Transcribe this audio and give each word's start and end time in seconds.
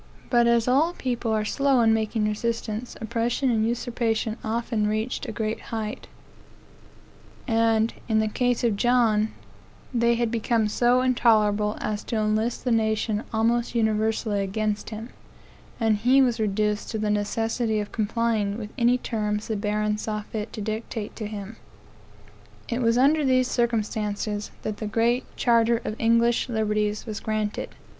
But 0.31 0.47
as 0.47 0.67
all 0.67 0.93
people 0.93 1.31
are 1.31 1.45
slow 1.45 1.79
in 1.81 1.93
making 1.93 2.25
resistance, 2.27 2.97
oppression 2.99 3.51
and 3.51 3.67
usurpation 3.67 4.35
often 4.43 4.87
reached 4.87 5.27
a 5.27 5.31
great 5.31 5.59
height; 5.69 6.07
and, 7.47 7.93
in 8.09 8.17
the 8.17 8.27
case 8.27 8.63
of 8.63 8.75
John, 8.75 9.31
they 9.93 10.15
had 10.15 10.31
become 10.31 10.67
so 10.67 11.01
intolerable 11.01 11.77
as 11.81 12.03
to 12.05 12.15
enlist 12.15 12.63
the 12.63 12.71
nation 12.71 13.21
almost 13.31 13.75
universally 13.75 14.41
against 14.41 14.89
him; 14.89 15.09
and 15.79 15.97
he 15.97 16.19
was 16.19 16.39
reduced 16.39 16.89
to 16.89 16.97
the 16.97 17.11
necessity 17.11 17.79
of 17.79 17.91
complying 17.91 18.57
with 18.57 18.71
any 18.79 18.97
terms 18.97 19.49
the 19.49 19.55
barons 19.55 20.01
saw 20.01 20.23
fit 20.23 20.51
to 20.53 20.61
dictate 20.61 21.15
to 21.17 21.27
him. 21.27 21.57
It 22.69 22.81
was 22.81 22.97
under 22.97 23.23
these 23.23 23.47
circumstances, 23.47 24.49
that 24.63 24.77
the 24.77 24.87
Great 24.87 25.25
Charter 25.35 25.77
of 25.85 25.95
Englsh 25.99 26.49
Liberties 26.49 27.05
was 27.05 27.19
granted. 27.19 27.69